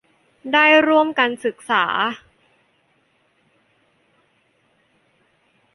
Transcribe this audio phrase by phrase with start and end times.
[0.53, 1.85] ได้ร่วมกันศึกษา